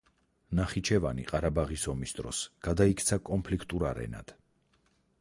[0.59, 4.39] ნახიჩევანი, ყარაბაღის ომის დროს, გადაიქცა კონფლიქტურ არენად.